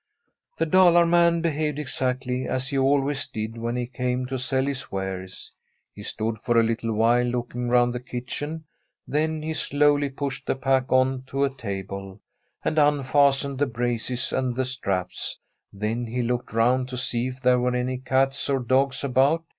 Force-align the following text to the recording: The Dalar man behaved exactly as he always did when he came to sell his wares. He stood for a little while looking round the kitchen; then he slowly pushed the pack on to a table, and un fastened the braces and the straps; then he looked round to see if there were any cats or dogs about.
The 0.57 0.65
Dalar 0.65 1.07
man 1.07 1.41
behaved 1.41 1.77
exactly 1.77 2.47
as 2.47 2.69
he 2.69 2.77
always 2.79 3.27
did 3.27 3.55
when 3.55 3.75
he 3.75 3.85
came 3.85 4.25
to 4.25 4.39
sell 4.39 4.65
his 4.65 4.91
wares. 4.91 5.51
He 5.93 6.01
stood 6.01 6.39
for 6.39 6.59
a 6.59 6.63
little 6.63 6.91
while 6.93 7.23
looking 7.25 7.69
round 7.69 7.93
the 7.93 7.99
kitchen; 7.99 8.63
then 9.07 9.43
he 9.43 9.53
slowly 9.53 10.09
pushed 10.09 10.47
the 10.47 10.55
pack 10.55 10.91
on 10.91 11.21
to 11.27 11.43
a 11.43 11.51
table, 11.53 12.19
and 12.65 12.79
un 12.79 13.03
fastened 13.03 13.59
the 13.59 13.67
braces 13.67 14.33
and 14.33 14.55
the 14.55 14.65
straps; 14.65 15.37
then 15.71 16.07
he 16.07 16.23
looked 16.23 16.51
round 16.51 16.89
to 16.89 16.97
see 16.97 17.27
if 17.27 17.39
there 17.39 17.59
were 17.59 17.75
any 17.75 17.99
cats 17.99 18.49
or 18.49 18.57
dogs 18.59 19.03
about. 19.03 19.43